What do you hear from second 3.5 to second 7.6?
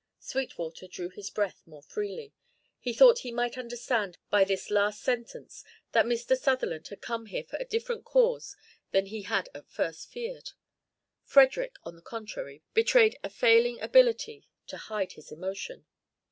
understand by this last sentence that Mr. Sutherland had come here for